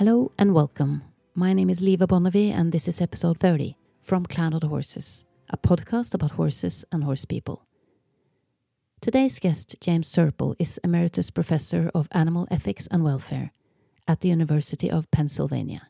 [0.00, 1.02] Hello and welcome.
[1.34, 6.14] My name is Liva Bonnevie, and this is episode 30 from Clouded Horses, a podcast
[6.14, 7.66] about horses and horse people.
[9.02, 13.52] Today's guest, James Serpell, is Emeritus Professor of Animal Ethics and Welfare
[14.08, 15.88] at the University of Pennsylvania.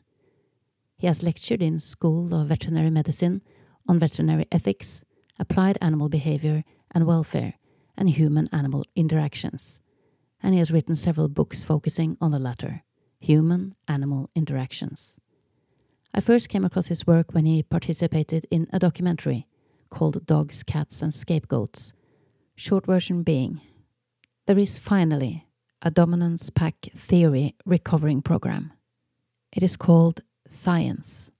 [0.97, 3.41] He has lectured in School of Veterinary Medicine
[3.87, 5.05] on veterinary ethics,
[5.39, 7.53] applied animal behavior and welfare,
[7.95, 9.79] and human animal interactions.
[10.43, 12.83] And he has written several books focusing on the latter
[13.21, 15.15] human animal interactions.
[16.13, 19.47] I first came across his work when he participated in a documentary
[19.89, 21.93] called Dogs, Cats, and Scapegoats.
[22.55, 23.61] Short version being
[24.47, 25.47] There is finally
[25.81, 28.73] a dominance pack theory recovering program.
[29.53, 31.31] It is called Science.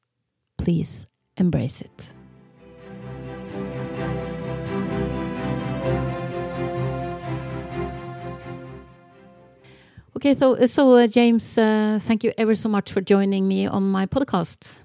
[0.57, 1.07] Please
[1.37, 2.13] embrace it.
[10.21, 13.89] Okay, so, so uh, James, uh, thank you ever so much for joining me on
[13.89, 14.77] my podcast.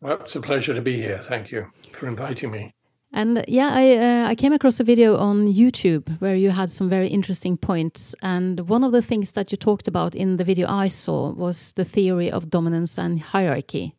[0.00, 1.20] Well, it's a pleasure to be here.
[1.22, 2.72] Thank you for inviting me.
[3.12, 6.88] And yeah, I uh, I came across a video on YouTube where you had some
[6.88, 10.66] very interesting points, and one of the things that you talked about in the video
[10.66, 13.94] I saw was the theory of dominance and hierarchy,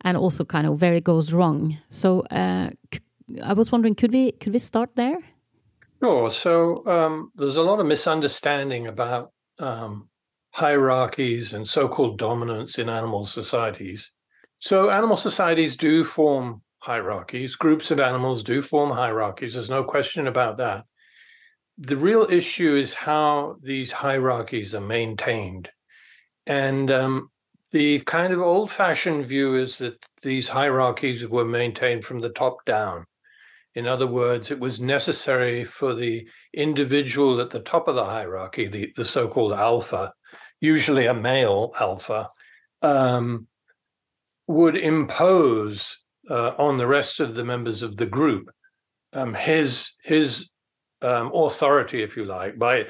[0.00, 1.76] and also kind of where it goes wrong.
[1.90, 2.70] So uh,
[3.42, 5.18] I was wondering, could we could we start there?
[6.00, 6.30] Sure.
[6.30, 10.08] So um, there's a lot of misunderstanding about um,
[10.50, 14.10] hierarchies and so-called dominance in animal societies.
[14.58, 17.56] So animal societies do form hierarchies.
[17.56, 19.54] Groups of animals do form hierarchies.
[19.54, 20.84] There's no question about that.
[21.78, 25.68] The real issue is how these hierarchies are maintained.
[26.46, 27.30] And um,
[27.70, 32.64] the kind of old fashioned view is that these hierarchies were maintained from the top
[32.64, 33.06] down.
[33.74, 38.68] In other words, it was necessary for the individual at the top of the hierarchy,
[38.68, 40.12] the, the so called alpha,
[40.60, 42.28] usually a male alpha,
[42.82, 43.46] um,
[44.46, 45.98] would impose
[46.28, 48.50] uh, on the rest of the members of the group
[49.12, 50.48] um, his his
[51.02, 52.86] um, authority, if you like, by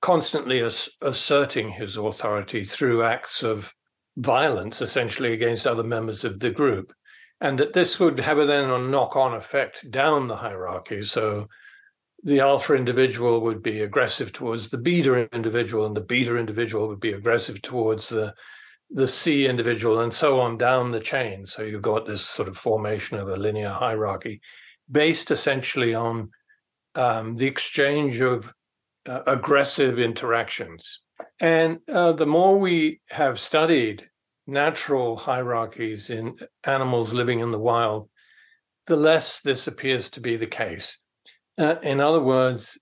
[0.00, 3.72] constantly as- asserting his authority through acts of
[4.16, 6.92] violence, essentially against other members of the group
[7.40, 11.02] and that this would have a then a knock-on effect down the hierarchy.
[11.02, 11.48] So
[12.22, 17.00] the alpha individual would be aggressive towards the beta individual, and the beta individual would
[17.00, 18.34] be aggressive towards the
[18.90, 21.46] the C individual, and so on down the chain.
[21.46, 24.40] So you've got this sort of formation of a linear hierarchy,
[24.90, 26.30] based essentially on
[26.94, 28.52] um, the exchange of
[29.06, 31.00] uh, aggressive interactions.
[31.40, 34.08] And uh, the more we have studied
[34.46, 38.08] natural hierarchies in animals living in the wild,
[38.86, 40.98] the less this appears to be the case.
[41.56, 42.78] Uh, in other words,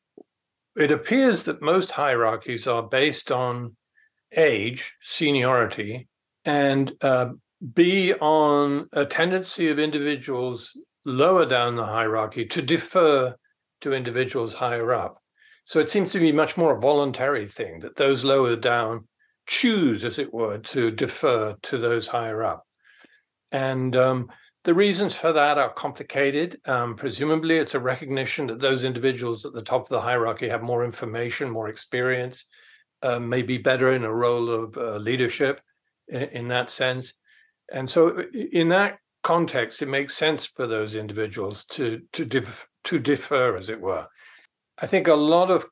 [0.76, 3.76] it appears that most hierarchies are based on
[4.36, 6.08] age, seniority,
[6.44, 7.28] and uh,
[7.74, 13.36] B, on a tendency of individuals lower down the hierarchy to defer
[13.82, 15.18] to individuals higher up.
[15.64, 19.06] So it seems to be much more a voluntary thing that those lower down
[19.46, 22.64] choose, as it were, to defer to those higher up.
[23.50, 24.28] And um,
[24.64, 26.60] the reasons for that are complicated.
[26.66, 30.62] Um, presumably, it's a recognition that those individuals at the top of the hierarchy have
[30.62, 32.44] more information, more experience,
[33.02, 35.60] uh, may be better in a role of uh, leadership
[36.08, 37.14] in, in, that sense.
[37.72, 43.00] And so, in that context, it makes sense for those individuals to to dif- to
[43.00, 44.06] defer, as it were.
[44.78, 45.66] I think a lot of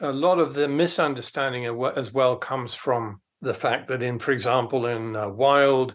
[0.00, 1.64] a lot of the misunderstanding
[1.96, 5.94] as well comes from the fact that in, for example, in uh, wild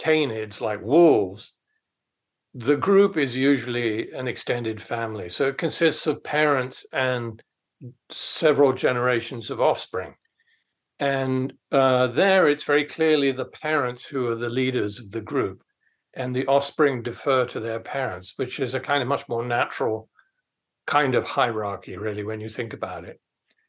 [0.00, 1.52] canids like wolves,
[2.54, 5.28] the group is usually an extended family.
[5.28, 7.42] So it consists of parents and
[8.10, 10.14] several generations of offspring.
[10.98, 15.62] And uh, there, it's very clearly the parents who are the leaders of the group,
[16.14, 20.08] and the offspring defer to their parents, which is a kind of much more natural
[20.88, 23.20] kind of hierarchy, really, when you think about it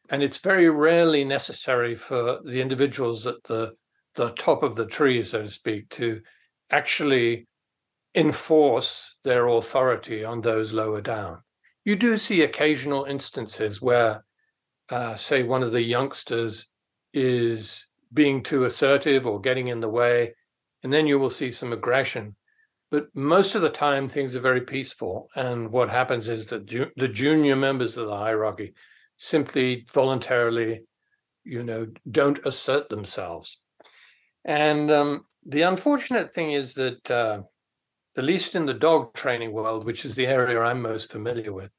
[0.10, 3.74] and it's very rarely necessary for the individuals at the
[4.16, 6.20] the top of the tree, so to speak, to
[6.72, 7.48] actually
[8.16, 11.38] enforce their authority on those lower down.
[11.86, 14.26] You do see occasional instances where,
[14.90, 16.68] uh, say, one of the youngsters
[17.14, 20.34] is being too assertive or getting in the way,
[20.84, 22.36] and then you will see some aggression.
[22.92, 25.30] But most of the time, things are very peaceful.
[25.36, 28.74] And what happens is that ju- the junior members of the hierarchy
[29.20, 30.82] simply voluntarily,
[31.44, 33.60] you know, don't assert themselves.
[34.46, 37.42] And um, the unfortunate thing is that, uh,
[38.18, 41.70] at least in the dog training world, which is the area I'm most familiar with,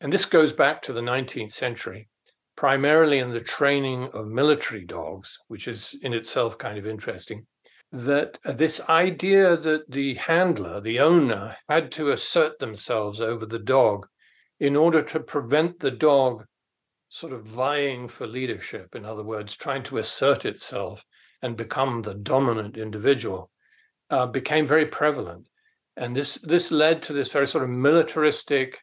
[0.00, 2.08] and this goes back to the 19th century,
[2.56, 7.46] primarily in the training of military dogs, which is in itself kind of interesting,
[7.92, 14.06] that this idea that the handler, the owner, had to assert themselves over the dog
[14.58, 16.44] in order to prevent the dog
[17.12, 18.94] sort of vying for leadership.
[18.94, 21.04] In other words, trying to assert itself
[21.42, 23.50] and become the dominant individual,
[24.08, 25.46] uh, became very prevalent.
[25.94, 28.78] And this, this led to this very sort of militaristic,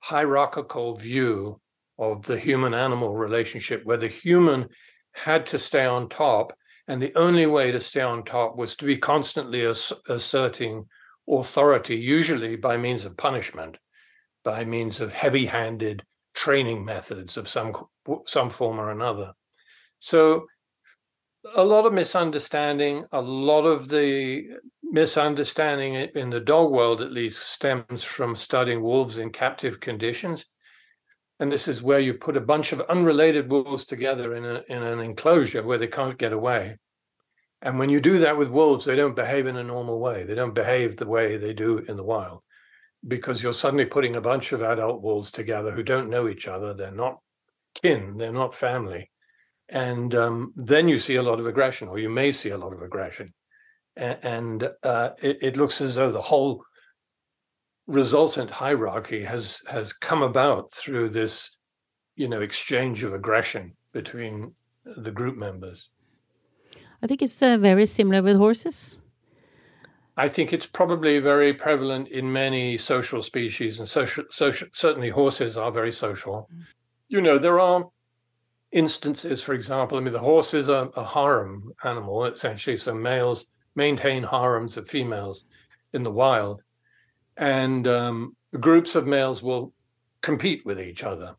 [0.00, 1.58] hierarchical view
[1.98, 4.68] of the human animal relationship, where the human
[5.12, 6.52] had to stay on top.
[6.88, 10.84] And the only way to stay on top was to be constantly ass- asserting
[11.26, 13.78] authority, usually by means of punishment,
[14.44, 16.02] by means of heavy handed
[16.36, 17.72] training methods of some,
[18.26, 19.32] some form or another.
[19.98, 20.46] So,
[21.54, 24.42] a lot of misunderstanding, a lot of the
[24.82, 30.44] misunderstanding in the dog world, at least, stems from studying wolves in captive conditions
[31.38, 34.82] and this is where you put a bunch of unrelated wolves together in, a, in
[34.82, 36.78] an enclosure where they can't get away.
[37.60, 40.24] And when you do that with wolves, they don't behave in a normal way.
[40.24, 42.42] They don't behave the way they do in the wild
[43.06, 46.74] because you're suddenly putting a bunch of adult wolves together who don't know each other.
[46.74, 47.20] They're not
[47.74, 49.10] kin, they're not family.
[49.68, 52.72] And um, then you see a lot of aggression, or you may see a lot
[52.72, 53.32] of aggression.
[53.96, 56.62] And, uh, it, it looks as though the whole
[57.86, 61.50] resultant hierarchy has has come about through this
[62.16, 64.52] you know exchange of aggression between
[64.84, 65.88] the group members
[67.02, 68.98] i think it's uh, very similar with horses
[70.16, 75.56] i think it's probably very prevalent in many social species and social, social certainly horses
[75.56, 76.62] are very social mm.
[77.08, 77.84] you know there are
[78.72, 83.46] instances for example i mean the horse is a, a harem animal essentially so males
[83.74, 85.44] maintain harems of females
[85.92, 86.62] in the wild
[87.36, 89.72] and um, groups of males will
[90.22, 91.34] compete with each other.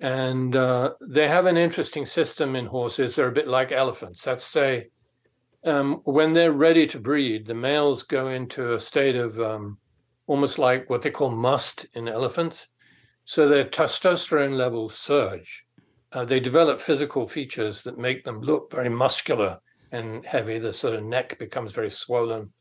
[0.00, 3.14] And uh, they have an interesting system in horses.
[3.14, 4.26] They're a bit like elephants.
[4.26, 4.88] Let's say,
[5.64, 9.78] um, when they're ready to breed, the males go into a state of um,
[10.26, 12.68] almost like what they call musth in elephants.
[13.24, 15.64] So their testosterone levels surge.
[16.12, 19.60] Uh, they develop physical features that make them look very muscular
[19.92, 20.58] and heavy.
[20.58, 22.52] The sort of neck becomes very swollen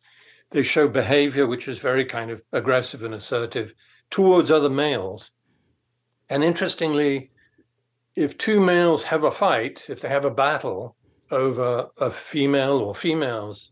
[0.51, 3.73] they show behavior which is very kind of aggressive and assertive
[4.09, 5.31] towards other males.
[6.29, 7.31] And interestingly,
[8.15, 10.95] if two males have a fight, if they have a battle
[11.31, 13.71] over a female or females,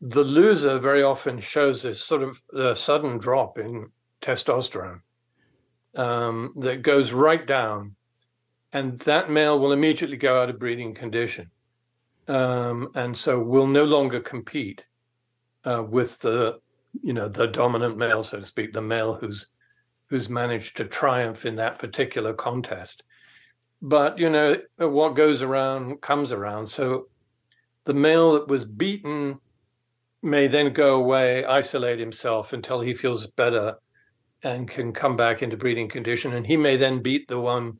[0.00, 3.90] the loser very often shows this sort of uh, sudden drop in
[4.20, 5.00] testosterone
[5.96, 7.94] um, that goes right down,
[8.72, 11.50] and that male will immediately go out of breeding condition,
[12.28, 14.84] um, and so will no longer compete
[15.64, 16.58] uh, with the
[17.02, 19.46] you know the dominant male, so to speak, the male who's
[20.08, 23.02] who's managed to triumph in that particular contest.
[23.86, 26.66] But you know what goes around comes around.
[26.68, 27.08] So
[27.84, 29.38] the male that was beaten
[30.22, 33.74] may then go away, isolate himself until he feels better
[34.42, 37.78] and can come back into breeding condition, and he may then beat the one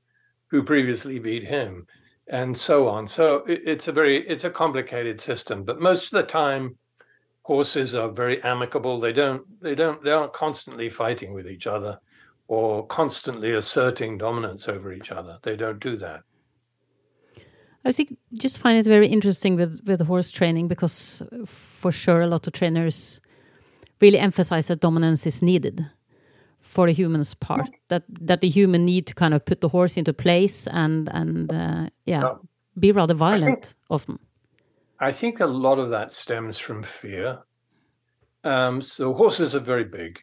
[0.49, 1.87] who previously beat him,
[2.29, 3.07] and so on.
[3.07, 6.77] So it's a very it's a complicated system, but most of the time
[7.45, 9.01] horses are very amicable.
[9.01, 11.99] They don't they don't they aren't constantly fighting with each other
[12.49, 15.39] or constantly asserting dominance over each other.
[15.43, 16.23] They don't do that.
[17.85, 22.27] I think just find it very interesting with with horse training because for sure a
[22.27, 23.21] lot of trainers
[24.01, 25.85] really emphasize that dominance is needed
[26.61, 29.99] for the human's part that that the human need to kind of put the horse
[29.99, 32.33] into place and and uh, yeah,
[32.79, 34.19] be rather violent think, often
[35.01, 37.41] I think a lot of that stems from fear.
[38.45, 40.21] Um, so horses are very big,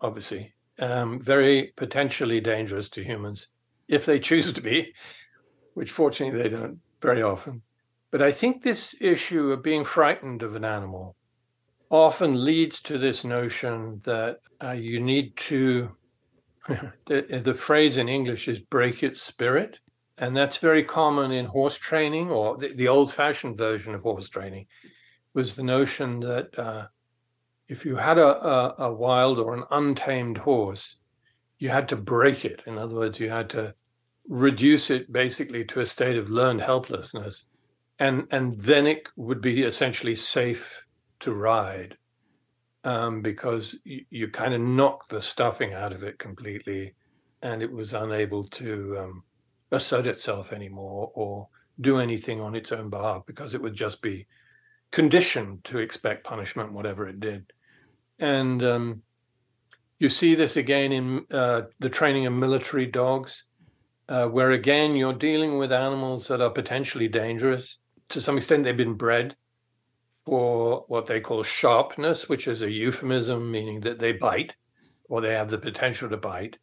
[0.00, 3.46] obviously, um, very potentially dangerous to humans
[3.88, 4.94] if they choose to be,
[5.74, 7.62] which fortunately they don't very often.
[8.10, 11.16] But I think this issue of being frightened of an animal
[11.90, 15.90] often leads to this notion that uh, you need to,
[16.68, 19.78] the, the phrase in English is break its spirit.
[20.18, 24.28] And that's very common in horse training, or the, the old fashioned version of horse
[24.28, 24.66] training
[25.32, 26.86] was the notion that uh,
[27.68, 30.96] if you had a, a, a wild or an untamed horse,
[31.58, 32.62] you had to break it.
[32.66, 33.74] In other words, you had to
[34.28, 37.44] reduce it basically to a state of learned helplessness.
[37.98, 40.84] And, and then it would be essentially safe
[41.20, 41.96] to ride
[42.84, 46.94] um, because you, you kind of knocked the stuffing out of it completely
[47.42, 49.22] and it was unable to um,
[49.72, 51.48] assert itself anymore or
[51.80, 54.26] do anything on its own behalf because it would just be
[54.90, 57.52] conditioned to expect punishment, whatever it did.
[58.18, 59.02] And um,
[59.98, 63.44] you see this again in uh, the training of military dogs.
[64.08, 67.78] uh, where again you're dealing with animals that are potentially dangerous.
[68.10, 69.36] To some extent, they've been bred
[70.24, 74.54] for what they call sharpness, which is a euphemism meaning that they bite
[75.08, 76.56] or they have the potential to bite.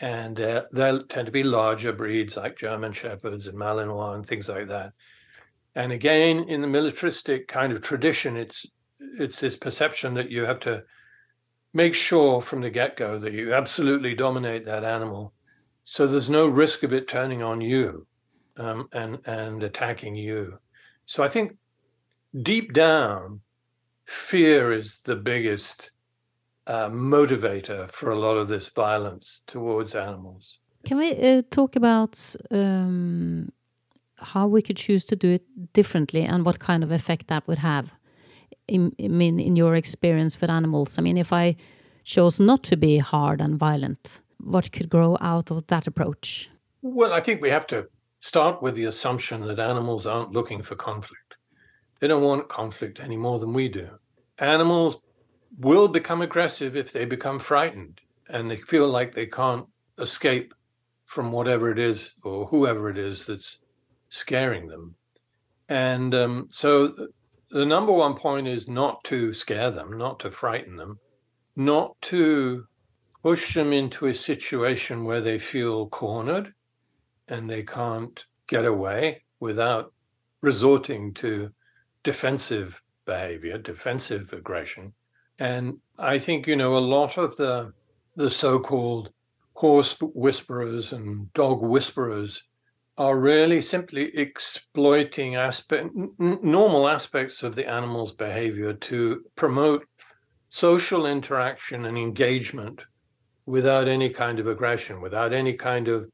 [0.00, 4.48] And uh, they tend to be larger breeds like German Shepherds and Malinois and things
[4.48, 4.92] like that.
[5.74, 8.66] And again, in the militaristic kind of tradition, it's
[9.18, 10.82] it's this perception that you have to
[11.72, 15.32] make sure from the get-go that you absolutely dominate that animal
[15.84, 18.06] so there's no risk of it turning on you
[18.56, 20.58] um, and and attacking you.
[21.06, 21.56] So i think
[22.42, 23.40] deep down
[24.06, 25.90] fear is the biggest
[26.66, 30.58] uh, motivator for a lot of this violence towards animals.
[30.84, 33.52] Can we uh, talk about um,
[34.16, 37.58] how we could choose to do it differently and what kind of effect that would
[37.58, 37.90] have
[38.68, 40.96] in, I mean, in your experience with animals?
[40.98, 41.56] I mean, if I
[42.04, 46.50] chose not to be hard and violent, what could grow out of that approach?
[46.82, 47.88] Well, I think we have to
[48.20, 51.36] start with the assumption that animals aren't looking for conflict.
[52.00, 53.88] They don't want conflict any more than we do.
[54.38, 54.98] Animals
[55.58, 59.66] will become aggressive if they become frightened and they feel like they can't
[59.98, 60.54] escape
[61.04, 63.58] from whatever it is or whoever it is that's
[64.08, 64.94] scaring them.
[65.68, 67.08] And um, so
[67.54, 70.98] the number one point is not to scare them, not to frighten them,
[71.54, 72.66] not to
[73.22, 76.52] push them into a situation where they feel cornered
[77.28, 79.92] and they can't get away without
[80.40, 81.48] resorting to
[82.02, 84.92] defensive behavior, defensive aggression.
[85.38, 87.72] And I think, you know, a lot of the
[88.16, 89.10] the so-called
[89.54, 92.42] horse whisperers and dog whisperers
[92.96, 99.84] are really simply exploiting aspect n- normal aspects of the animal's behavior to promote
[100.48, 102.84] social interaction and engagement
[103.46, 106.08] without any kind of aggression, without any kind of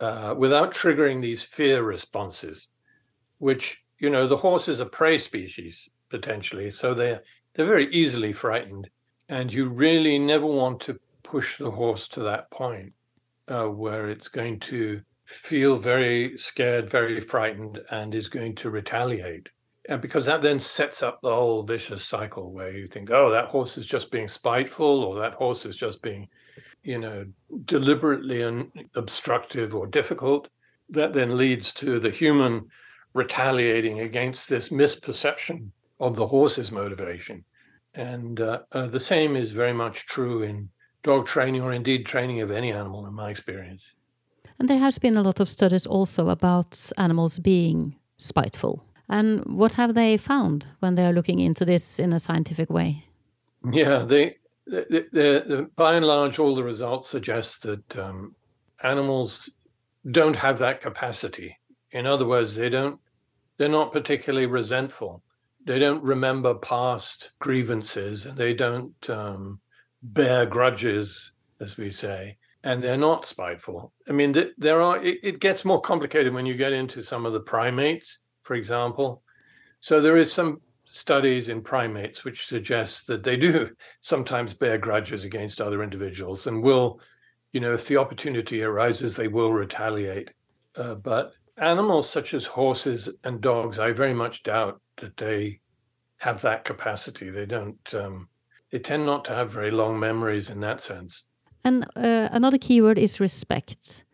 [0.00, 2.68] uh, without triggering these fear responses,
[3.38, 7.22] which you know the horse is a prey species potentially, so they're
[7.54, 8.90] they're very easily frightened,
[9.28, 12.92] and you really never want to push the horse to that point
[13.48, 19.48] uh, where it's going to feel very scared, very frightened, and is going to retaliate.
[19.88, 23.46] And because that then sets up the whole vicious cycle where you think, oh, that
[23.48, 26.28] horse is just being spiteful, or that horse is just being,
[26.82, 27.26] you know,
[27.64, 30.48] deliberately and obstructive or difficult.
[30.88, 32.66] That then leads to the human
[33.12, 37.44] retaliating against this misperception of the horse's motivation.
[37.94, 40.68] And uh, uh, the same is very much true in
[41.02, 43.82] dog training or indeed training of any animal, in my experience.
[44.58, 48.82] And there has been a lot of studies also about animals being spiteful.
[49.08, 53.04] And what have they found when they are looking into this in a scientific way?
[53.70, 54.36] Yeah, they,
[55.76, 58.34] by and large, all the results suggest that um,
[58.82, 59.50] animals
[60.10, 61.56] don't have that capacity.
[61.92, 62.98] In other words, they don't.
[63.58, 65.22] They're not particularly resentful.
[65.64, 68.26] They don't remember past grievances.
[68.34, 69.60] They don't um,
[70.02, 72.36] bear grudges, as we say
[72.66, 73.92] and they're not spiteful.
[74.08, 75.00] I mean, there are.
[75.00, 79.22] It, it, gets more complicated when you get into some of the primates, for example.
[79.78, 83.70] So there is some studies in primates which suggest that they do
[84.00, 86.98] sometimes bear grudges against other individuals and will,
[87.52, 90.32] you know, if the opportunity arises, they will retaliate.
[90.74, 95.60] Uh, but animals such as horses and dogs, I very much doubt that they
[96.16, 97.30] have that capacity.
[97.30, 97.94] They don't.
[97.94, 98.28] Um,
[98.72, 101.22] they tend not to have very long memories in that sense.
[101.66, 104.04] And uh, another keyword is respect.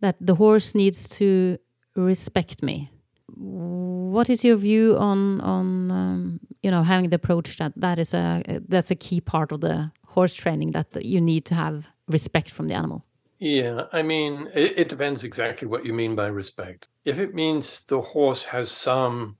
[0.00, 1.58] That the horse needs to
[1.96, 2.90] respect me.
[3.34, 8.14] What is your view on on um, you know having the approach that that is
[8.14, 12.50] a that's a key part of the horse training that you need to have respect
[12.50, 13.04] from the animal?
[13.38, 16.88] Yeah, I mean, it, it, depends exactly what you mean by respect.
[17.04, 19.36] If it means the horse has some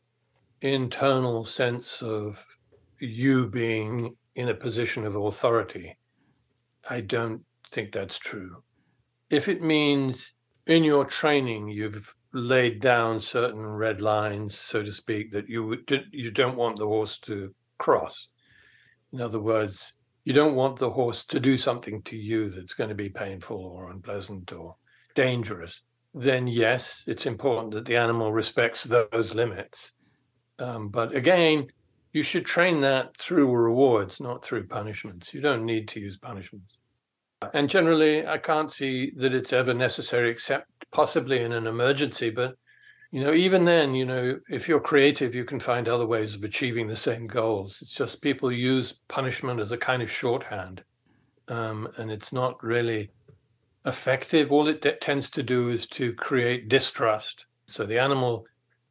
[0.61, 2.45] internal sense of
[3.01, 5.97] you being in a position of authority,
[6.89, 8.63] I don't think that's true.
[9.31, 10.33] If it means
[10.67, 15.77] in your training you've laid down certain red lines, so to speak, that you
[16.13, 18.29] you don't want the horse to cross.
[19.13, 22.91] In other words, you don't want the horse to do something to you that's going
[22.91, 24.77] to be painful or unpleasant or
[25.15, 25.81] dangerous.
[26.15, 29.93] Then yes, it's important that the animal respects those limits.
[30.59, 31.69] Um, but again,
[32.13, 35.33] you should train that through rewards, not through punishments.
[35.33, 36.78] You don't need to use punishments.
[37.55, 42.31] And generally, I can't see that it's ever necessary, except possibly in an emergency.
[42.31, 42.57] But
[43.11, 46.45] you know, even then, you know, if you're creative, you can find other ways of
[46.45, 47.79] achieving the same goals.
[47.81, 50.83] It's just people use punishment as a kind of shorthand,
[51.49, 53.11] um, and it's not really
[53.89, 57.47] effective, all it tends to do is to create distrust.
[57.67, 58.45] So the animal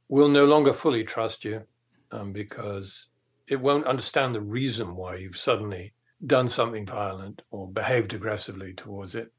[0.10, 1.62] will no longer fully trust you
[2.12, 3.08] um, because
[3.48, 5.94] it won't understand the reason why you've suddenly
[6.26, 9.32] done something violent or behaved aggressively towards it.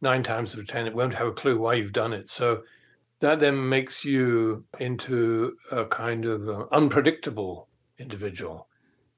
[0.00, 2.28] Nine times out of 10, it won't have a clue why you've done it.
[2.28, 2.62] So
[3.20, 8.68] that then makes you into a kind of uh, unpredictable individual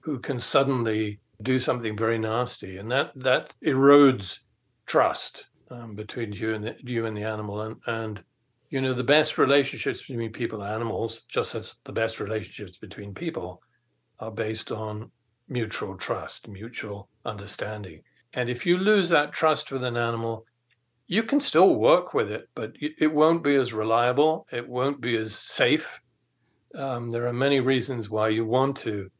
[0.00, 2.78] who can suddenly do something very nasty.
[2.78, 4.38] And that, that erodes
[4.86, 7.62] trust um, between you and the, you and the animal.
[7.62, 8.22] And, and,
[8.70, 13.14] you know, the best relationships between people and animals, just as the best relationships between
[13.14, 13.62] people,
[14.18, 15.10] are based on
[15.50, 18.02] mutual trust, mutual understanding.
[18.32, 20.46] And if you lose that trust with an animal,
[21.08, 24.46] you can still work with it, but it won't be as reliable.
[24.52, 26.00] It won't be as safe.
[26.74, 29.10] Um, there are many reasons why you want to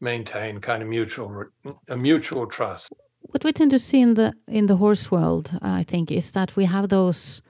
[0.00, 1.44] maintain kind of mutual
[1.88, 2.92] a mutual trust.
[3.22, 6.56] What we tend to see in the in the horse world, I think, is that
[6.56, 7.40] we have those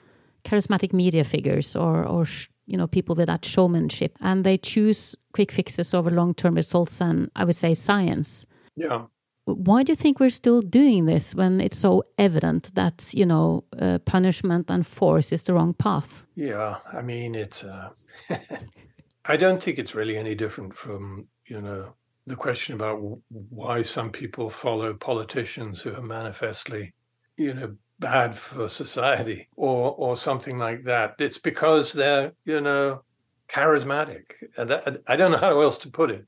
[0.44, 2.26] charismatic media figures or or
[2.70, 7.00] you know people with that showmanship, and they choose quick fixes over long term results
[7.00, 8.46] and I would say science.
[8.76, 9.06] Yeah.
[9.44, 13.64] Why do you think we're still doing this when it's so evident that you know
[13.78, 16.22] uh, punishment and force is the wrong path?
[16.36, 17.64] Yeah, I mean it's.
[17.64, 17.90] Uh,
[19.26, 21.94] I don't think it's really any different from you know
[22.26, 26.94] the question about why some people follow politicians who are manifestly,
[27.36, 31.14] you know, bad for society or or something like that.
[31.18, 33.02] It's because they're, you know,
[33.48, 34.32] charismatic.
[34.56, 36.26] And I don't know how else to put it.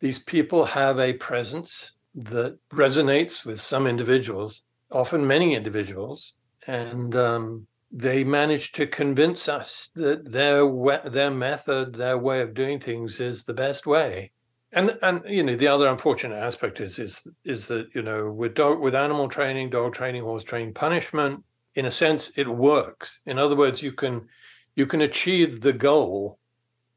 [0.00, 6.32] These people have a presence that resonates with some individuals, often many individuals,
[6.66, 10.66] and um, they manage to convince us that their
[11.10, 14.32] their method, their way of doing things, is the best way
[14.76, 18.54] and and you know the other unfortunate aspect is is is that you know with
[18.54, 21.42] dog with animal training dog training horse training punishment
[21.74, 23.18] in a sense it works.
[23.26, 24.28] In other words you can
[24.76, 26.38] you can achieve the goal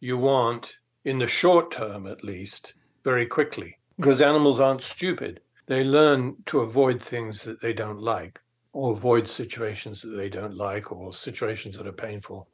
[0.01, 3.77] you want in the short term at least very quickly.
[3.97, 5.41] Because animals aren't stupid.
[5.67, 8.39] They learn to avoid things that they don't like
[8.73, 12.47] or avoid situations that they don't like or situations that are painful.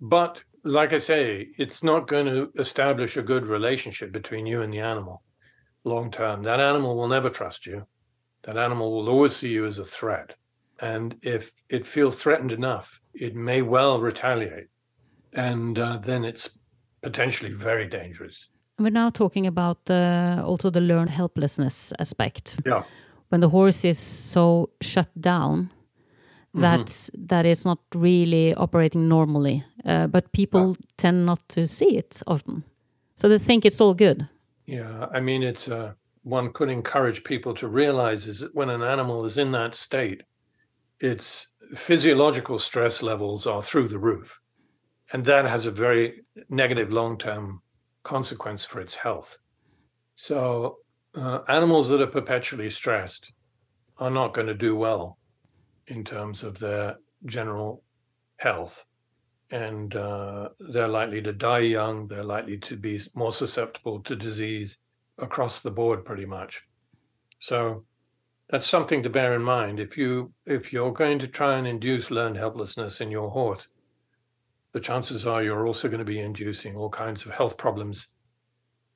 [0.00, 4.72] But like I say, it's not going to establish a good relationship between you and
[4.72, 5.22] the animal
[5.84, 6.42] long term.
[6.42, 7.86] That animal will never trust you.
[8.42, 10.34] That animal will always see you as a threat.
[10.80, 14.68] And if it feels threatened enough, it may well retaliate.
[15.32, 16.50] And uh, then it's
[17.02, 18.48] potentially very dangerous.
[18.78, 22.56] We're now talking about the also the learned helplessness aspect.
[22.64, 22.82] Yeah.
[23.28, 25.70] When the horse is so shut down
[26.54, 27.26] that mm-hmm.
[27.26, 29.64] that is not really operating normally.
[29.84, 30.86] Uh, but people yeah.
[30.96, 32.64] tend not to see it often,
[33.16, 34.28] so they think it's all good.
[34.66, 38.82] Yeah, I mean, it's uh, one could encourage people to realize is that when an
[38.82, 40.22] animal is in that state,
[40.98, 44.40] its physiological stress levels are through the roof,
[45.12, 47.62] and that has a very negative long-term
[48.02, 49.38] consequence for its health.
[50.16, 50.78] So,
[51.14, 53.32] uh, animals that are perpetually stressed
[53.98, 55.18] are not going to do well
[55.90, 57.82] in terms of their general
[58.36, 58.84] health.
[59.50, 64.78] And uh, they're likely to die young, they're likely to be more susceptible to disease
[65.18, 66.62] across the board, pretty much.
[67.40, 67.84] So
[68.48, 69.80] that's something to bear in mind.
[69.80, 73.68] If you if you're going to try and induce learned helplessness in your horse,
[74.72, 78.08] the chances are you're also going to be inducing all kinds of health problems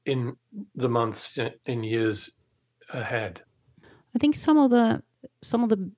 [0.06, 0.36] in
[0.74, 2.30] the months in years
[2.92, 3.42] ahead.
[4.14, 5.02] I think some of the
[5.42, 5.90] some of the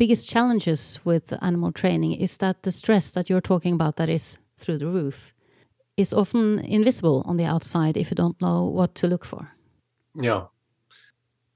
[0.00, 4.38] biggest challenges with animal training is that the stress that you're talking about that is
[4.56, 5.34] through the roof
[5.98, 9.52] is often invisible on the outside if you don't know what to look for.
[10.14, 10.44] Yeah.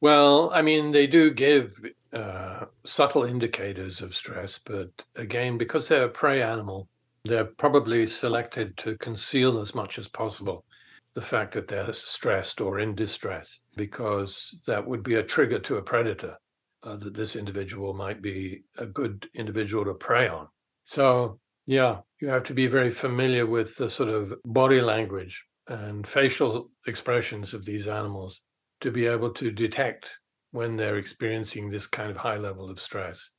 [0.03, 1.81] Well, I mean, they do give
[2.13, 6.87] uh, subtle indicators of stress, but again, because they're a prey animal,
[7.25, 10.67] they're probably selected to conceal as much as possible
[11.15, 15.77] the fact that they're stressed or in distress, because that would be a trigger to
[15.77, 16.37] a predator
[16.85, 20.49] uh, that this individual might be a good individual to prey on.
[20.85, 26.07] So, yeah, you have to be very familiar with the sort of body language and
[26.07, 28.42] facial expressions of these animals
[28.81, 30.11] to be able to detect
[30.53, 33.31] when they're experiencing this kind of high level of stress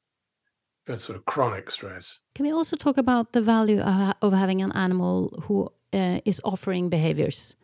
[0.87, 2.19] and sort of chronic stress.
[2.35, 6.89] Can we also talk about the value of having an animal who uh, is offering
[6.89, 7.55] behaviors?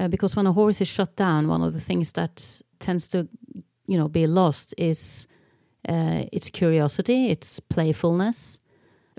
[0.00, 3.28] Uh, because when a horse is shut down, one of the things that tends to
[3.88, 5.26] you know be lost is
[5.88, 8.58] uh, its curiosity, its playfulness,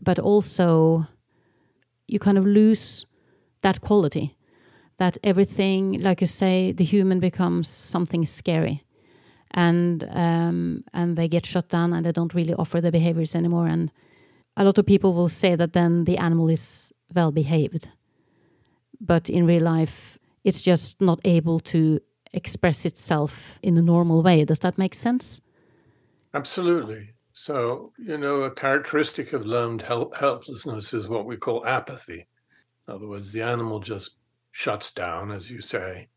[0.02, 1.06] but also
[2.08, 3.06] you kind of lose
[3.62, 4.36] that quality.
[4.98, 8.84] That everything, like you say, the human becomes something scary,
[9.52, 13.68] and um, and they get shut down and they don't really offer the behaviors anymore.
[13.68, 13.92] And
[14.58, 17.88] a lot of people will say that then the animal is well behaved,
[19.00, 22.02] but in real life, it's just not able to
[22.34, 24.46] express itself in a normal way.
[24.46, 25.42] Does that make sense?
[26.34, 27.10] Absolutely.
[27.34, 32.28] So, you know, a characteristic of learned help- helplessness is what we call apathy.
[32.88, 34.12] In other words, the animal just
[34.52, 36.10] shuts down, as you say,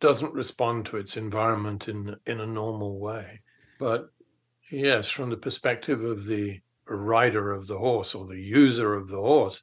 [0.00, 3.40] doesn't respond to its environment in in a normal way.
[3.78, 4.10] But
[4.70, 9.20] yes, from the perspective of the rider of the horse or the user of the
[9.20, 9.62] horse,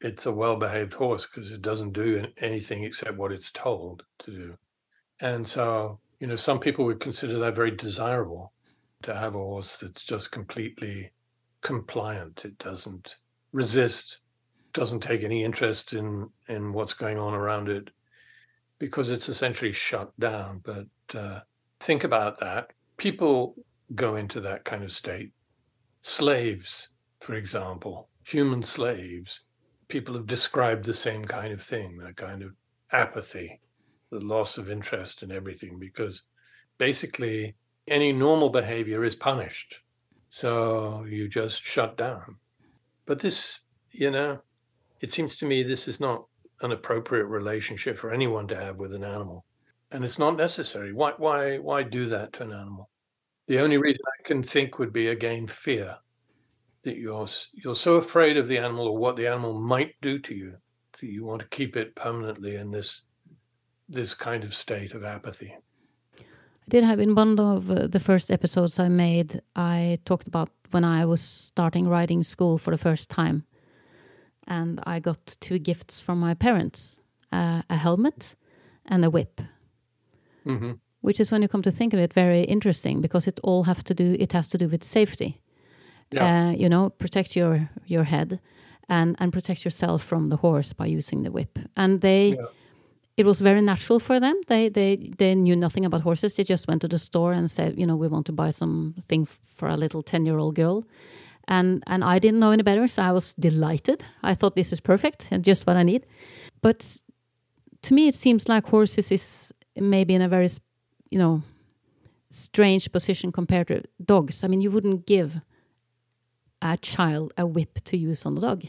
[0.00, 4.54] it's a well-behaved horse because it doesn't do anything except what it's told to do.
[5.20, 8.52] And so, you know, some people would consider that very desirable
[9.02, 11.12] to have a horse that's just completely
[11.62, 12.44] compliant.
[12.44, 13.16] It doesn't
[13.52, 14.18] resist,
[14.72, 17.90] doesn't take any interest in in what's going on around it
[18.78, 20.60] because it's essentially shut down.
[20.64, 21.40] But uh,
[21.80, 22.72] think about that.
[22.96, 23.56] People
[23.94, 25.32] go into that kind of state.
[26.02, 26.88] Slaves,
[27.20, 29.40] for example, human slaves,
[29.88, 32.52] people have described the same kind of thing, that kind of
[32.92, 33.60] apathy,
[34.10, 36.22] the loss of interest in everything, because
[36.78, 37.54] basically
[37.86, 39.80] any normal behavior is punished.
[40.30, 42.36] So you just shut down.
[43.06, 44.40] But this, you know,
[45.00, 46.26] it seems to me this is not
[46.60, 49.44] an appropriate relationship for anyone to have with an animal.
[49.90, 50.92] And it's not necessary.
[50.92, 52.90] Why why why do that to an animal?
[53.46, 55.96] The only reason I can think would be again fear.
[56.82, 60.34] That you're you're so afraid of the animal or what the animal might do to
[60.34, 60.56] you
[61.00, 63.02] that you want to keep it permanently in this
[63.88, 65.56] this kind of state of apathy.
[66.18, 70.50] I did have in one of uh, the first episodes I made, I talked about
[70.70, 73.44] when I was starting riding school for the first time
[74.48, 76.98] and I got two gifts from my parents
[77.32, 78.34] uh, a helmet
[78.86, 79.40] and a whip.
[80.46, 80.72] Mm-hmm.
[81.00, 83.84] Which is when you come to think of it, very interesting because it all have
[83.84, 84.16] to do.
[84.18, 85.40] It has to do with safety.
[86.10, 86.48] Yeah.
[86.48, 88.40] Uh, you know, protect your your head,
[88.88, 91.58] and and protect yourself from the horse by using the whip.
[91.76, 92.46] And they, Yeah.
[93.18, 94.40] It was very natural for them.
[94.46, 96.34] They they they knew nothing about horses.
[96.34, 99.26] They just went to the store and said, you know, we want to buy something
[99.56, 100.86] for a little ten year old girl,
[101.48, 104.04] and and I didn't know any better, so I was delighted.
[104.22, 106.06] I thought this is perfect and just what I need.
[106.62, 107.00] But
[107.82, 110.48] to me, it seems like horses is maybe in a very,
[111.10, 111.42] you know,
[112.30, 114.44] strange position compared to dogs.
[114.44, 115.40] I mean, you wouldn't give
[116.62, 118.64] a child a whip to use on the dog,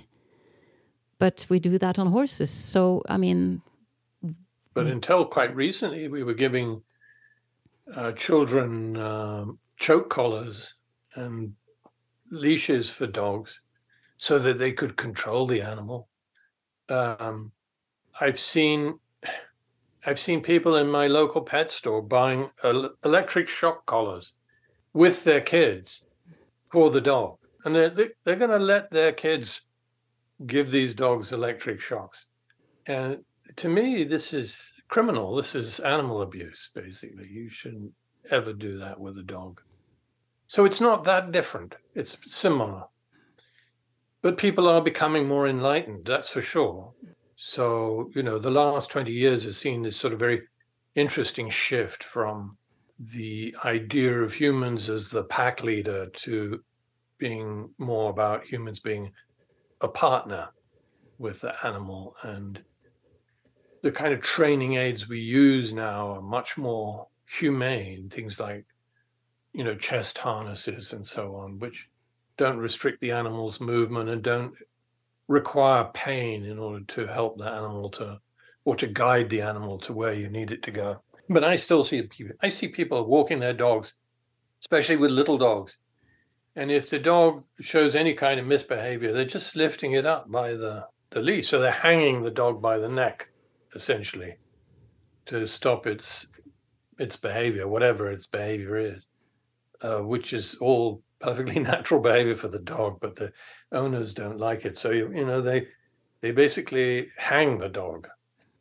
[1.20, 2.50] but we do that on horses.
[2.50, 3.62] So I mean,
[4.80, 6.82] But until quite recently, we were giving
[7.94, 10.74] uh, children um, choke collars
[11.16, 11.54] and
[12.32, 13.60] leashes for dogs
[14.18, 16.08] so that they could control the animal.
[16.88, 17.52] Um,
[18.22, 19.00] I've seen
[20.06, 24.32] I've seen people in my local pet store buying el- electric shock collars
[24.94, 26.04] with their kids
[26.72, 29.60] for the dog, and they're they- they're going to let their kids
[30.46, 32.28] give these dogs electric shocks.
[32.86, 33.26] And
[33.58, 34.58] to me, this is
[34.88, 35.36] criminal.
[35.36, 37.28] This is animal abuse, basically.
[37.28, 37.94] You shouldn't
[38.32, 39.62] ever do that with a dog.
[40.48, 42.84] So it's not that different, it's similar.
[44.22, 46.92] But people are becoming more enlightened, that's for sure.
[47.36, 50.42] So, you know, the last 20 years has seen this sort of very
[50.96, 52.58] interesting shift from
[53.00, 56.62] the idea of humans as the pack leader to
[57.18, 59.12] being more about humans being
[59.82, 60.50] a partner
[61.18, 62.62] with the animal and
[63.82, 68.66] the kind of training aids we use now are much more humane things like
[69.54, 71.88] you know chest harnesses and so on which
[72.38, 74.54] don't restrict the animal's movement and don't
[75.28, 78.20] require pain in order to help the animal to
[78.66, 81.02] or to guide the animal to where you need it to go.
[81.30, 83.94] But i still see people i see people walking their dogs
[84.62, 85.78] especially with little dogs.
[86.56, 90.54] And if the dog shows any kind of misbehavior they're just lifting it up by
[90.54, 93.30] the the leash so they're hanging the dog by the neck
[93.76, 94.36] essentially
[95.26, 96.28] to stop its
[96.98, 99.06] its behavior whatever its behavior is
[99.82, 103.32] uh, which is all perfectly natural behavior for the dog but the
[103.72, 105.68] owners don't like it so you, you know they
[106.22, 108.08] they basically hang the dog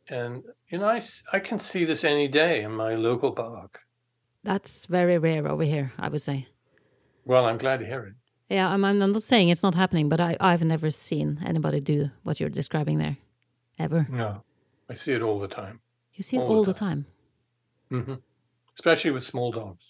[0.09, 1.01] and you know I
[1.33, 3.79] I can see this any day in my local park
[4.43, 5.91] that's very rare over here.
[5.99, 6.47] I would say.
[7.25, 8.13] well i'm glad to hear it
[8.49, 12.09] Yeah, I'm, I'm not saying it's not happening, but I, I've never seen anybody do
[12.23, 13.17] what you're describing there,
[13.77, 14.07] ever.
[14.09, 14.41] no
[14.89, 15.79] i see it all the time
[16.13, 17.05] You see it All the all the time.
[17.89, 18.15] hmm
[18.75, 19.83] especially with small dogs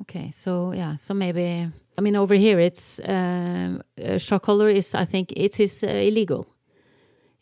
[0.00, 4.94] Okay, so yeah, so maybe I mean over here it's um, uh, shock collar is
[4.94, 6.46] I think it is uh, illegal.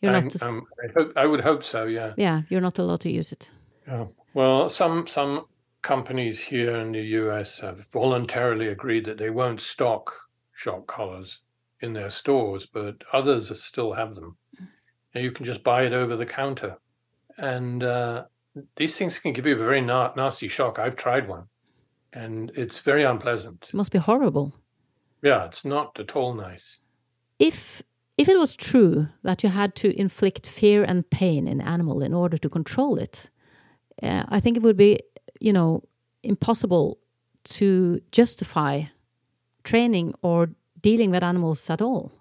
[0.01, 0.43] You're I'm- not.
[0.43, 3.51] I'm- I, hope, I would hope so yeah yeah, you're not allowed to use it.
[3.87, 4.05] Yeah.
[4.33, 5.45] Well, some some
[5.81, 10.13] companies here in the US have voluntarily agreed that they won't stock
[10.53, 11.41] shock collars
[11.81, 14.37] in their stores, but others still have them.
[15.15, 16.77] And you can just buy it over the counter.
[17.37, 18.25] And uh,
[18.75, 20.77] these things can give you a very na- nasty shock.
[20.77, 21.45] I've tried one,
[22.13, 23.65] and it's very unpleasant.
[23.69, 24.53] It must be horrible.
[25.21, 26.77] Yeah, it's not at all nice.
[27.39, 27.81] If
[28.17, 32.13] if it was true that you had to inflict fear and pain in animal in
[32.13, 33.29] order to control it,
[34.03, 34.99] uh, I think it would be,
[35.41, 35.83] you know,
[36.23, 36.97] impossible
[37.43, 38.83] to justify
[39.63, 40.49] training or
[40.81, 42.11] dealing with animals at all.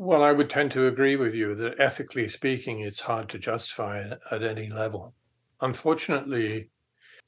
[0.00, 4.12] Well, I would tend to agree with you that ethically speaking, it's hard to justify
[4.30, 5.12] at any level.
[5.60, 6.70] Unfortunately,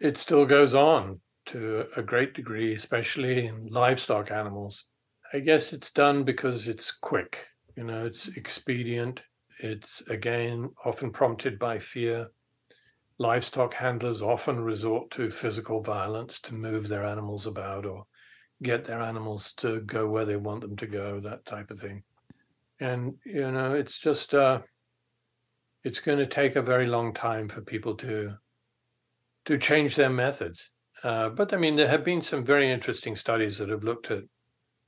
[0.00, 4.84] it still goes on to a great degree, especially in livestock animals.
[5.32, 9.20] I guess it's done because it's quick, you know, it's expedient.
[9.58, 12.28] It's again often prompted by fear.
[13.18, 18.06] Livestock handlers often resort to physical violence to move their animals about or
[18.62, 22.04] get their animals to go where they want them to go, that type of thing.
[22.80, 24.60] And, you know, it's just, uh,
[25.84, 28.34] it's going to take a very long time for people to
[29.46, 30.70] to change their methods.
[31.02, 34.22] Uh, but I mean, there have been some very interesting studies that have looked at,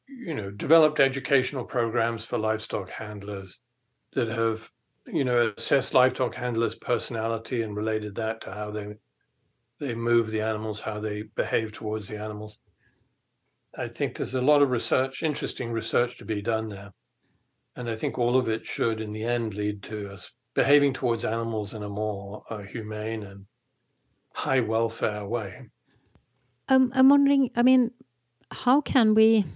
[0.08, 3.60] you know, developed educational programs for livestock handlers
[4.12, 4.70] that have,
[5.06, 8.94] you know, assessed livestock handlers' personality and related that to how they
[9.80, 12.58] they move the animals, how they behave towards the animals.
[13.76, 16.92] I think there's a lot of research, interesting research to be done there.
[17.76, 21.24] And I think all of it should, in the end, lead to us behaving towards
[21.24, 23.46] animals in a more uh, humane and
[24.34, 25.70] high welfare way.
[26.68, 27.90] Um, I'm wondering, I mean,
[28.50, 29.46] how can we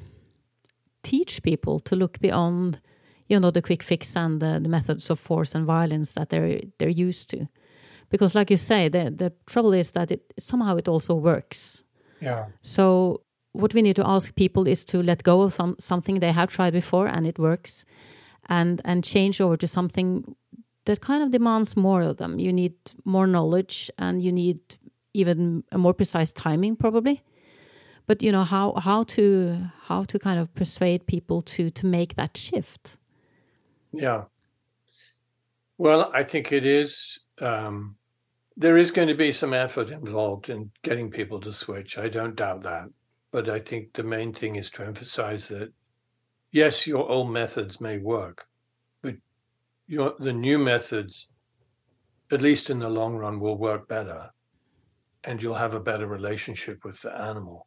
[1.02, 2.80] teach people to look beyond,
[3.28, 6.60] you know, the quick fix and the, the methods of force and violence that they're
[6.78, 7.46] they're used to?
[8.08, 11.82] Because, like you say, the the trouble is that it somehow it also works.
[12.20, 12.46] Yeah.
[12.62, 13.22] So
[13.56, 16.50] what we need to ask people is to let go of some, something they have
[16.50, 17.84] tried before and it works,
[18.48, 20.36] and and change over to something
[20.84, 22.38] that kind of demands more of them.
[22.38, 24.60] You need more knowledge and you need
[25.14, 27.22] even a more precise timing probably.
[28.06, 32.14] But you know how how to how to kind of persuade people to to make
[32.14, 32.98] that shift.
[33.92, 34.24] Yeah.
[35.78, 37.96] Well, I think it is um,
[38.56, 41.98] there is going to be some effort involved in getting people to switch.
[41.98, 42.88] I don't doubt that.
[43.36, 45.70] But I think the main thing is to emphasize that
[46.52, 48.46] yes, your old methods may work,
[49.02, 49.16] but
[49.86, 51.28] your the new methods,
[52.30, 54.30] at least in the long run, will work better,
[55.24, 57.66] and you'll have a better relationship with the animal.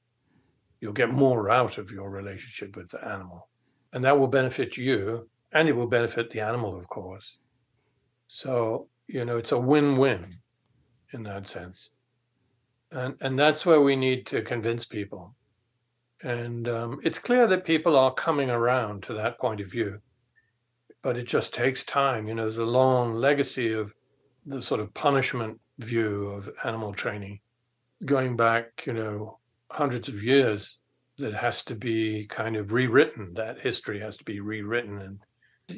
[0.81, 3.47] You'll get more out of your relationship with the animal,
[3.93, 7.37] and that will benefit you, and it will benefit the animal, of course.
[8.25, 10.29] So you know, it's a win-win
[11.13, 11.89] in that sense,
[12.89, 15.35] and and that's where we need to convince people.
[16.21, 20.01] And um, it's clear that people are coming around to that point of view
[21.01, 22.27] but it just takes time.
[22.27, 23.93] You know, there's a long legacy of
[24.45, 27.39] the sort of punishment view of animal training
[28.05, 29.37] going back, you know,
[29.69, 30.77] hundreds of years
[31.17, 33.33] that has to be kind of rewritten.
[33.35, 34.99] That history has to be rewritten.
[35.01, 35.19] And,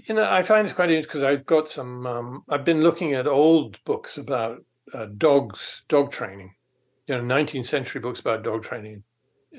[0.08, 3.14] you know, I find it's quite interesting because I've got some, um, I've been looking
[3.14, 6.54] at old books about uh, dogs, dog training,
[7.08, 9.04] you know, 19th century books about dog training.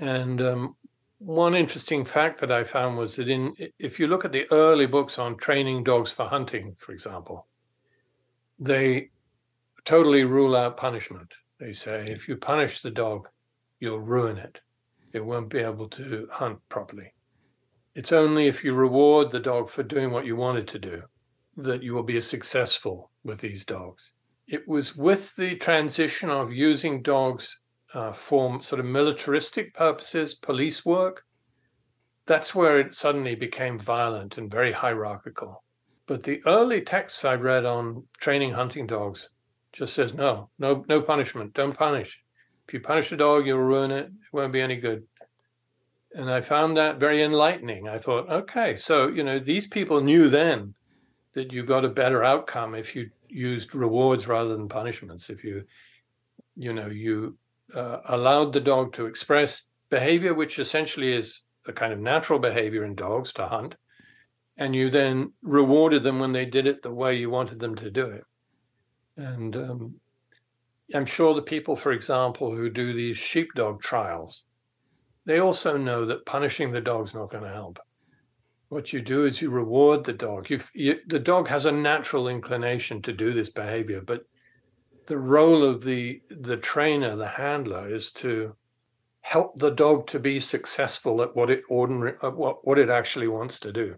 [0.00, 0.76] And um,
[1.18, 4.87] one interesting fact that I found was that in if you look at the early
[4.87, 7.46] books on training dogs for hunting, for example,
[8.59, 9.11] they
[9.85, 11.33] totally rule out punishment.
[11.61, 13.28] They say if you punish the dog,
[13.81, 14.61] you'll ruin it.
[15.12, 17.12] It won't be able to hunt properly.
[17.94, 21.02] It's only if you reward the dog for doing what you wanted to do
[21.57, 24.12] that you will be successful with these dogs.
[24.48, 27.61] It was with the transition of using dogs
[27.94, 31.24] uh, for sort of militaristic purposes, police work,
[32.26, 35.62] that's where it suddenly became violent and very hierarchical.
[36.07, 39.28] But the early texts I read on training hunting dogs
[39.72, 41.55] just says no, no, no punishment.
[41.55, 42.18] Don't punish.
[42.66, 44.07] If you punish a dog, you'll ruin it.
[44.07, 45.05] It won't be any good.
[46.14, 47.88] And I found that very enlightening.
[47.88, 50.74] I thought, okay, so you know, these people knew then
[51.35, 55.31] that you got a better outcome if you used rewards rather than punishments.
[55.31, 55.64] If you,
[56.55, 57.38] you know, you
[57.75, 62.85] uh, allowed the dog to express behavior, which essentially is a kind of natural behavior
[62.85, 63.75] in dogs to hunt,
[64.57, 67.91] and you then rewarded them when they did it the way you wanted them to
[67.91, 68.25] do it.
[69.17, 69.95] And um,
[70.95, 74.45] I'm sure the people, for example, who do these sheepdog trials,
[75.25, 77.79] they also know that punishing the dog's not going to help.
[78.69, 80.49] What you do is you reward the dog.
[80.49, 84.23] You, the dog has a natural inclination to do this behavior, but
[85.07, 88.57] the role of the the trainer, the handler, is to
[89.21, 93.29] help the dog to be successful at what it ordinary at what, what it actually
[93.29, 93.97] wants to do.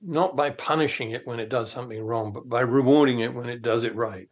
[0.00, 3.62] Not by punishing it when it does something wrong, but by rewarding it when it
[3.62, 4.28] does it right.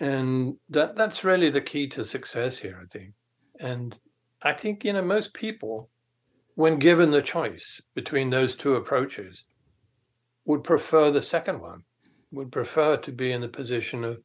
[0.00, 3.14] And that that's really the key to success here, I think.
[3.58, 3.96] And
[4.42, 5.88] I think, you know, most people,
[6.54, 9.44] when given the choice between those two approaches,
[10.44, 11.84] would prefer the second one,
[12.32, 14.18] would prefer to be in the position of,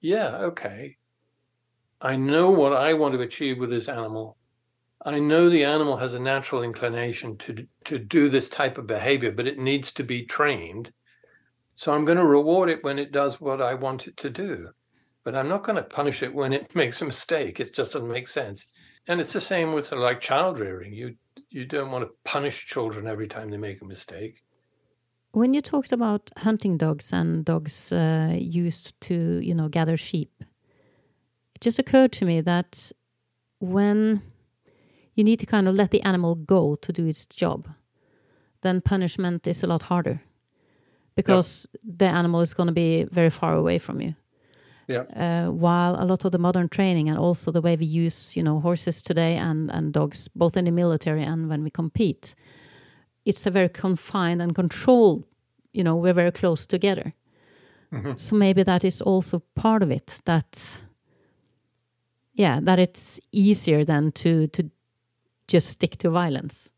[0.00, 0.96] yeah, okay,
[2.00, 4.36] I know what I want to achieve with this animal.
[5.04, 9.32] I know the animal has a natural inclination to to do this type of behavior,
[9.32, 10.92] but it needs to be trained.
[11.74, 14.68] So I'm going to reward it when it does what I want it to do,
[15.24, 17.60] but I'm not going to punish it when it makes a mistake.
[17.60, 18.66] It just doesn't make sense.
[19.06, 20.92] And it's the same with like child rearing.
[20.92, 21.16] You
[21.50, 24.42] you don't want to punish children every time they make a mistake.
[25.32, 30.32] When you talked about hunting dogs and dogs uh, used to you know gather sheep,
[31.54, 32.92] it just occurred to me that
[33.60, 34.22] when
[35.14, 37.68] you need to kind of let the animal go to do its job,
[38.62, 40.20] then punishment is a lot harder
[41.14, 41.98] because yep.
[41.98, 44.14] the animal is going to be very far away from you.
[44.88, 45.04] Yeah.
[45.14, 48.42] Uh, while a lot of the modern training and also the way we use, you
[48.42, 52.34] know, horses today and and dogs, both in the military and when we compete,
[53.24, 55.24] it's a very confined and controlled.
[55.72, 57.14] You know, we're very close together.
[57.92, 58.12] Mm-hmm.
[58.16, 60.20] So maybe that is also part of it.
[60.24, 60.80] That,
[62.34, 64.70] yeah, that it's easier than to to
[65.48, 66.70] just stick to violence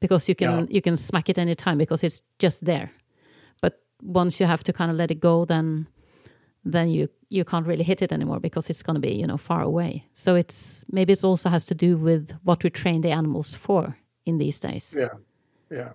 [0.00, 0.66] because you can yeah.
[0.70, 2.90] you can smack it any time because it's just there.
[3.60, 5.86] But once you have to kind of let it go, then
[6.64, 9.36] then you you can't really hit it anymore because it's going to be you know
[9.36, 10.04] far away.
[10.14, 13.96] So it's maybe it also has to do with what we train the animals for
[14.26, 14.94] in these days.
[14.96, 15.08] Yeah,
[15.70, 15.90] yeah.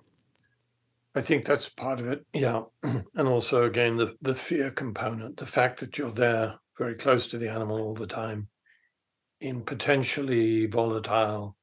[1.14, 2.26] I think that's part of it.
[2.34, 7.26] Yeah, and also again the the fear component, the fact that you're there very close
[7.28, 8.48] to the animal all the time
[9.40, 11.56] in potentially volatile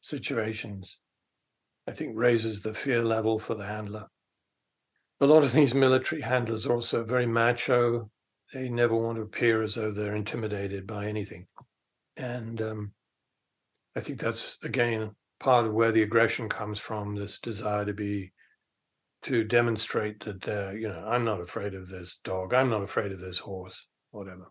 [0.00, 0.98] situations,
[1.88, 4.06] I think raises the fear level for the handler.
[5.20, 8.10] A lot of these military handlers are also very macho.
[8.52, 11.46] They never want to appear as though they're intimidated by anything.
[12.16, 12.92] And um,
[13.96, 18.32] I think that's, again, part of where the aggression comes from this desire to be,
[19.22, 22.54] to demonstrate that, uh, you know, I'm not afraid of this dog.
[22.54, 24.50] I'm not afraid of this horse, whatever.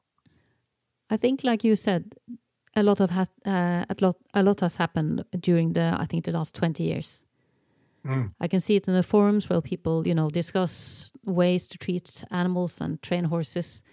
[1.09, 2.13] I think, like you said,
[2.75, 6.25] a lot of ha- uh, a lot a lot has happened during the I think
[6.25, 7.23] the last 20 years.
[8.05, 8.31] Mm.
[8.39, 12.23] I can see it in the forums where people, you know, discuss ways to treat
[12.29, 13.83] animals and train horses.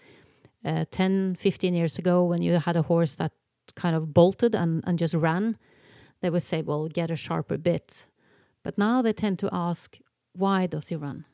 [0.65, 3.33] Uh, 10, 15 years ago, when you had a horse that
[3.77, 5.57] kind of bolted and, and just ran,
[6.21, 8.07] they would say, well, get a sharper bit.
[8.63, 9.99] But now they tend to ask,
[10.33, 11.25] why does he run?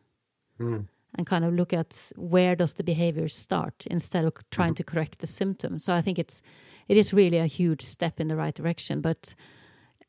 [0.61, 0.87] Mm.
[1.17, 4.77] And kind of look at where does the behavior start instead of trying mm.
[4.77, 5.79] to correct the symptom.
[5.79, 6.43] So I think it's
[6.89, 9.01] it is really a huge step in the right direction.
[9.01, 9.35] But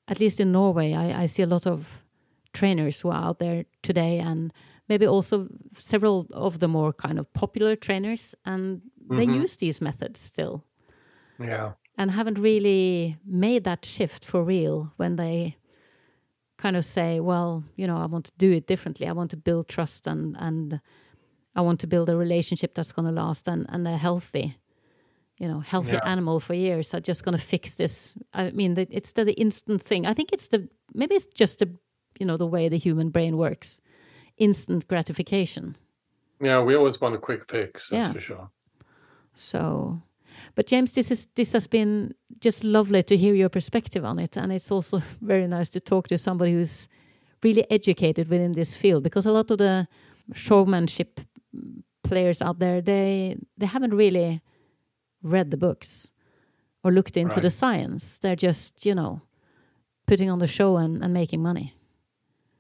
[0.08, 1.88] at least in Norway, I, I see a lot of
[2.54, 4.54] trainers who are out there today, and
[4.90, 5.48] maybe also
[5.80, 9.42] several of the more kind of popular trainers, and they mm-hmm.
[9.42, 10.64] use these methods still.
[11.40, 11.74] Yeah.
[11.98, 15.58] And haven't really made that shift for real when they
[16.58, 19.08] kind of say, well, you know, I want to do it differently.
[19.08, 20.80] I want to build trust and and
[21.56, 24.58] I want to build a relationship that's going to last and and a healthy
[25.38, 26.00] you know healthy yeah.
[26.04, 29.82] animal for years are just going to fix this i mean it's the, the, instant
[29.82, 31.70] thing i think it's the maybe it's just the
[32.20, 33.80] you know the way the human brain works
[34.38, 35.76] instant gratification
[36.42, 38.14] yeah we always want a quick fix that's yeah.
[38.14, 38.50] for sure
[39.36, 40.02] so
[40.56, 44.38] but james this is this has been just lovely to hear your perspective on it
[44.38, 46.88] and it's also very nice to talk to somebody who's
[47.44, 49.88] really educated within this field because a lot of the
[50.34, 51.20] showmanship
[52.04, 54.42] players out there they they haven't really
[55.24, 56.12] read the books
[56.84, 57.42] or looked into right.
[57.42, 58.20] the science.
[58.20, 59.22] They're just, you know,
[60.08, 61.74] putting on the show and, and making money.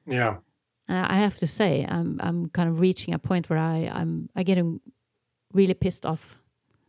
[0.05, 0.37] Yeah.
[0.89, 4.29] Uh, I have to say, I'm I'm kind of reaching a point where I I'm
[4.35, 4.79] I getting
[5.53, 6.37] really pissed off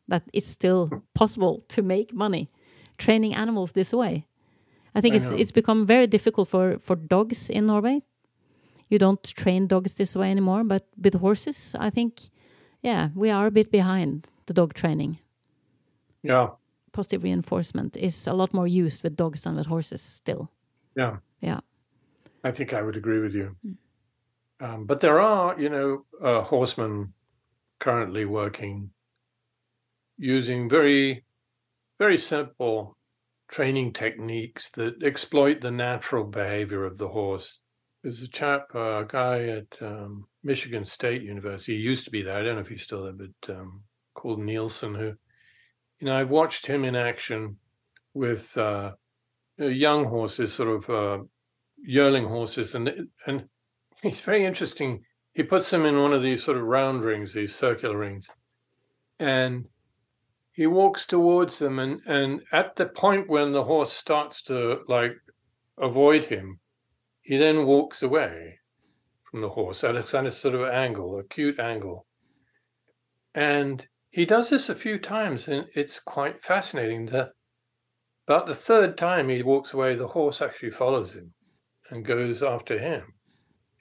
[0.08, 2.50] that it's still possible to make money
[2.98, 4.26] training animals this way.
[4.94, 5.36] I think I it's know.
[5.36, 8.02] it's become very difficult for for dogs in Norway.
[8.88, 12.30] You don't train dogs this way anymore, but with horses, I think,
[12.82, 15.18] yeah, we are a bit behind the dog training.
[16.22, 16.48] Yeah.
[16.92, 20.50] Positive reinforcement is a lot more used with dogs than with horses still.
[20.96, 21.18] Yeah.
[21.40, 21.60] Yeah.
[22.44, 23.56] I think I would agree with you.
[23.66, 23.76] Mm.
[24.60, 27.12] Um, but there are, you know, uh, horsemen
[27.78, 28.90] currently working
[30.18, 31.24] using very,
[31.98, 32.96] very simple
[33.48, 37.60] training techniques that exploit the natural behavior of the horse.
[38.02, 41.76] There's a chap, uh, a guy at um, Michigan State University.
[41.76, 42.36] He used to be there.
[42.36, 43.82] I don't know if he's still there, but um,
[44.14, 45.14] called Nielsen, who
[46.00, 47.56] You know, I've watched him in action
[48.14, 48.92] with uh,
[49.56, 51.24] young horses, sort of uh,
[51.78, 53.48] yearling horses, and and
[54.02, 55.02] he's very interesting.
[55.34, 58.28] He puts them in one of these sort of round rings, these circular rings,
[59.18, 59.66] and
[60.58, 65.12] he walks towards them, and and at the point when the horse starts to like
[65.78, 66.58] avoid him,
[67.22, 68.58] he then walks away
[69.30, 72.08] from the horse at a kind of sort of angle, acute angle,
[73.32, 77.06] and he does this a few times, and it's quite fascinating.
[77.06, 77.28] That
[78.26, 81.34] about the third time he walks away, the horse actually follows him
[81.88, 83.14] and goes after him.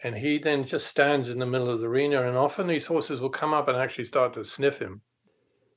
[0.03, 3.19] And he then just stands in the middle of the arena, and often these horses
[3.19, 5.01] will come up and actually start to sniff him.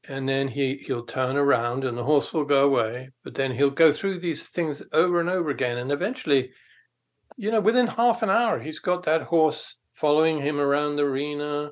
[0.09, 3.71] And then he, he'll turn around and the horse will go away, but then he'll
[3.71, 5.79] go through these things over and over again.
[5.79, 6.53] And eventually,
[7.37, 11.71] you know, within half an hour, he's got that horse following him around the arena.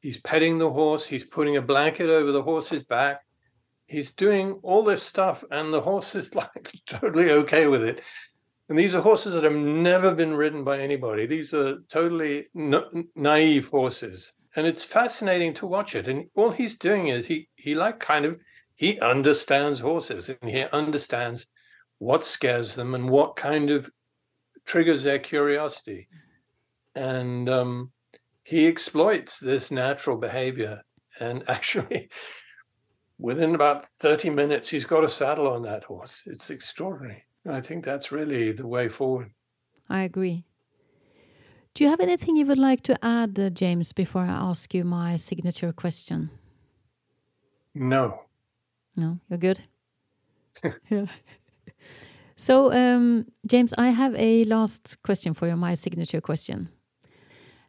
[0.00, 3.20] He's petting the horse, he's putting a blanket over the horse's back.
[3.86, 8.02] He's doing all this stuff, and the horse is like totally okay with it.
[8.68, 11.26] And these are horses that have never been ridden by anybody.
[11.26, 14.32] These are totally naive horses.
[14.56, 16.08] And it's fascinating to watch it.
[16.08, 18.38] And all he's doing is he, he like kind of,
[18.74, 21.46] he understands horses and he understands
[21.98, 23.90] what scares them and what kind of
[24.64, 26.08] triggers their curiosity.
[26.94, 27.92] And um,
[28.42, 30.82] he exploits this natural behavior.
[31.20, 32.10] And actually,
[33.18, 36.22] within about 30 minutes, he's got a saddle on that horse.
[36.26, 37.24] It's extraordinary.
[37.48, 39.30] I think that's really the way forward.
[39.88, 40.44] I agree.
[41.74, 44.84] Do you have anything you would like to add, uh, James, before I ask you
[44.84, 46.30] my signature question?
[47.74, 48.22] No.
[48.96, 49.60] No, you're good.
[50.90, 51.06] yeah.
[52.36, 56.68] So, um, James, I have a last question for you, my signature question.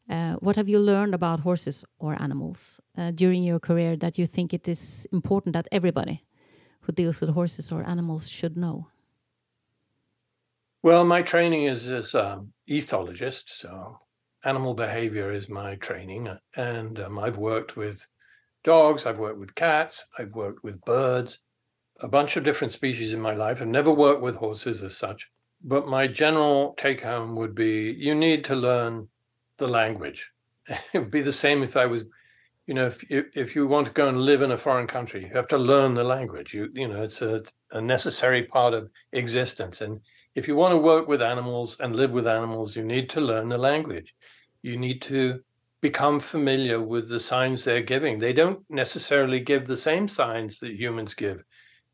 [0.10, 4.26] Uh, what have you learned about horses or animals uh, during your career that you
[4.26, 6.24] think it is important that everybody
[6.82, 8.88] who deals with horses or animals should know?
[10.84, 14.00] Well, my training is as an ethologist, so
[14.44, 18.00] animal behavior is my training, and um, I've worked with
[18.64, 21.38] dogs, I've worked with cats, I've worked with birds,
[22.00, 23.62] a bunch of different species in my life.
[23.62, 25.30] I've never worked with horses as such,
[25.64, 29.08] but my general take home would be you need to learn
[29.58, 30.32] the language.
[30.68, 32.06] it would be the same if I was,
[32.66, 35.36] you know, if if you want to go and live in a foreign country, you
[35.36, 36.56] have to learn the language.
[36.56, 40.02] You you know, it's a, a necessary part of existence, and
[40.34, 43.50] if you want to work with animals and live with animals, you need to learn
[43.50, 44.14] the language.
[44.62, 45.42] You need to
[45.82, 48.20] become familiar with the signs they're giving.
[48.20, 51.44] They don't necessarily give the same signs that humans give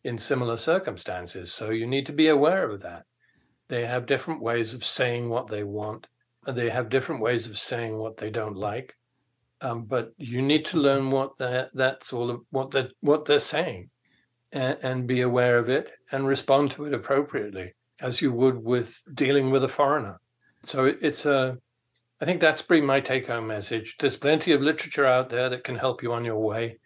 [0.03, 1.51] in similar circumstances.
[1.51, 3.03] So you need to be aware of that.
[3.69, 6.07] They have different ways of saying what they want,
[6.45, 8.93] and they have different ways of saying what they don't like.
[9.61, 13.89] Um, but you need to learn what that's all of what that what they're saying,
[14.51, 19.01] and, and be aware of it and respond to it appropriately as you would with
[19.13, 20.19] dealing with a foreigner.
[20.63, 21.57] So it's a,
[22.21, 23.95] I think that's pretty my take home message.
[23.99, 26.79] There's plenty of literature out there that can help you on your way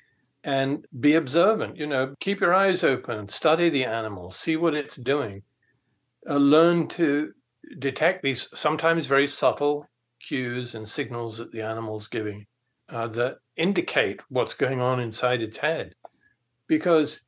[0.43, 1.78] and be observant.
[1.78, 5.43] You know, keep your eyes open, study the animal, see what it's doing,
[6.30, 7.32] uh, learn to
[7.80, 9.88] detect these sometimes very subtle
[10.22, 12.45] cues and signals that the animal's giving
[12.89, 15.95] uh, that indicate what's going on inside its head.
[16.68, 17.22] Because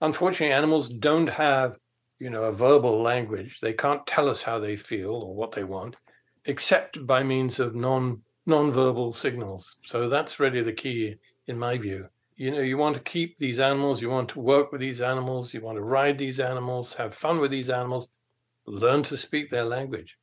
[0.00, 1.76] unfortunately, animals don't have
[2.18, 3.58] you know, a verbal language.
[3.60, 5.96] They can't tell us how they feel or what they want,
[6.44, 9.76] except by means of non non-verbal signals.
[9.84, 11.16] So that's really the key,
[11.48, 12.06] in my view.
[12.36, 15.52] You know, you want to keep these animals, you want to work with these animals,
[15.52, 18.08] you want to ride these animals, have fun with these animals,
[18.66, 20.16] learn to speak their language.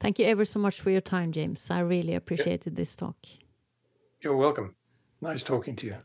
[0.00, 1.70] Thank you ever so much for your time, James.
[1.70, 2.76] I really appreciated yep.
[2.76, 3.16] this talk.
[4.20, 4.74] You're welcome.
[5.22, 5.96] Nice talking to you.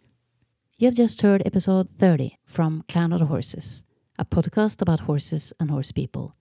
[0.78, 3.84] You have just heard episode 30 from Clan of the Horses
[4.22, 6.36] a podcast about horses and horse people.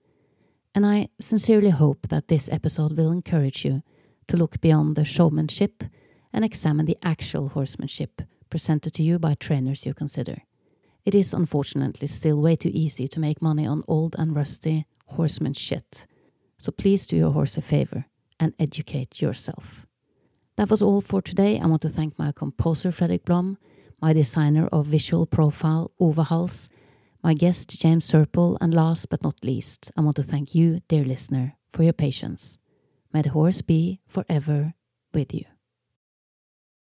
[0.75, 3.81] And I sincerely hope that this episode will encourage you
[4.27, 5.83] to look beyond the showmanship
[6.31, 8.21] and examine the actual horsemanship
[8.51, 10.43] presented to you by trainers you consider.
[11.05, 15.55] It is unfortunately still way too easy to make money on old and rusty horseman
[15.55, 16.05] shit.
[16.59, 18.05] So please do your horse a favor
[18.39, 19.87] and educate yourself.
[20.55, 21.59] That was all for today.
[21.59, 23.57] I want to thank my composer Fredrik Blom,
[23.99, 26.69] my designer of visual profile Ove Hals,
[27.23, 31.03] my guest James Serpell, and last but not least, I want to thank you, dear
[31.03, 32.57] listener, for your patience.
[33.13, 34.73] May the horse be forever
[35.13, 35.45] with you.